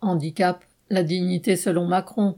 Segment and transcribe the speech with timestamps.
[0.00, 2.36] Handicap, la dignité selon Macron.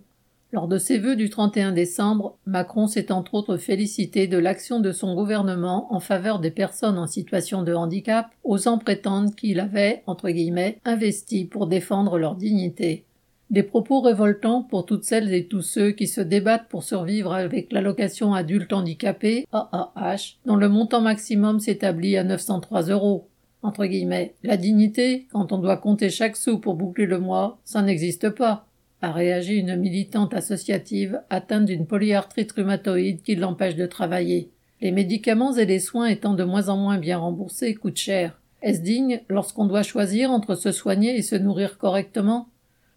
[0.52, 4.92] Lors de ses vœux du 31 décembre, Macron s'est entre autres félicité de l'action de
[4.92, 10.28] son gouvernement en faveur des personnes en situation de handicap, osant prétendre qu'il avait, entre
[10.28, 13.06] guillemets, investi pour défendre leur dignité.
[13.48, 17.72] Des propos révoltants pour toutes celles et tous ceux qui se débattent pour survivre avec
[17.72, 23.28] l'allocation adulte handicapé, AAH, dont le montant maximum s'établit à 903 euros.
[23.62, 27.82] Entre guillemets, la dignité, quand on doit compter chaque sou pour boucler le mois, ça
[27.82, 28.66] n'existe pas
[29.02, 34.50] a réagi une militante associative atteinte d'une polyarthrite rhumatoïde qui l'empêche de travailler.
[34.80, 38.40] Les médicaments et les soins étant de moins en moins bien remboursés coûtent cher.
[38.62, 42.48] Est-ce digne lorsqu'on doit choisir entre se soigner et se nourrir correctement?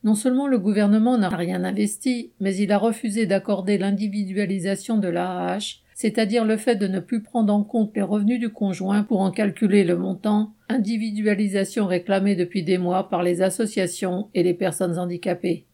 [0.04, 5.80] Non seulement le gouvernement n'a rien investi, mais il a refusé d'accorder l'individualisation de l'AAH,
[5.96, 9.32] c'est-à-dire le fait de ne plus prendre en compte les revenus du conjoint pour en
[9.32, 15.66] calculer le montant, individualisation réclamée depuis des mois par les associations et les personnes handicapées.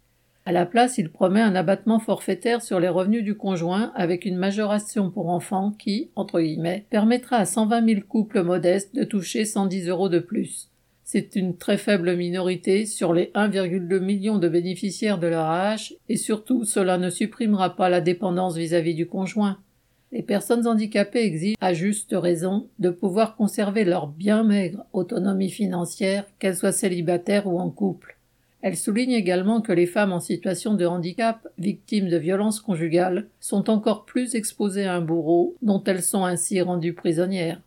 [0.46, 4.38] À la place, il promet un abattement forfaitaire sur les revenus du conjoint avec une
[4.38, 9.88] majoration pour enfants qui, entre guillemets, permettra à 120 000 couples modestes de toucher 110
[9.88, 10.70] euros de plus.
[11.04, 16.64] C'est une très faible minorité sur les 1,2 million de bénéficiaires de l'AAH et surtout
[16.64, 19.58] cela ne supprimera pas la dépendance vis-à-vis du conjoint.
[20.12, 26.26] Les personnes handicapées exigent, à juste raison, de pouvoir conserver leur bien maigre autonomie financière,
[26.38, 28.18] qu'elles soient célibataires ou en couple.
[28.62, 33.70] Elle souligne également que les femmes en situation de handicap, victimes de violences conjugales, sont
[33.70, 37.62] encore plus exposées à un bourreau, dont elles sont ainsi rendues prisonnières.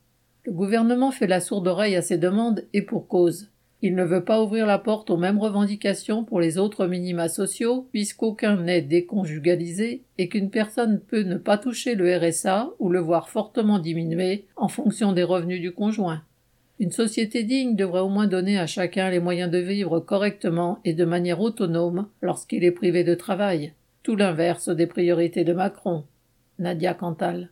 [0.45, 3.48] Le gouvernement fait la sourde oreille à ces demandes et pour cause.
[3.86, 7.86] Il ne veut pas ouvrir la porte aux mêmes revendications pour les autres minima sociaux,
[7.92, 13.28] puisqu'aucun n'est déconjugalisé et qu'une personne peut ne pas toucher le RSA ou le voir
[13.28, 16.22] fortement diminué en fonction des revenus du conjoint.
[16.80, 20.94] Une société digne devrait au moins donner à chacun les moyens de vivre correctement et
[20.94, 23.74] de manière autonome lorsqu'il est privé de travail.
[24.02, 26.04] Tout l'inverse des priorités de Macron.
[26.58, 27.42] Nadia Cantal.